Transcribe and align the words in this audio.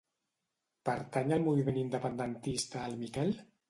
Pertany 0.91 1.35
al 1.37 1.45
moviment 1.51 1.79
independentista 1.85 2.87
el 2.91 3.03
Miquel? 3.07 3.37